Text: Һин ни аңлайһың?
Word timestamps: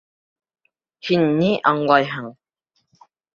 Һин 1.09 1.25
ни 1.41 1.49
аңлайһың? 1.73 2.33